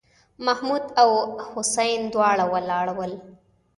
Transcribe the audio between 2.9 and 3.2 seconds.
ول.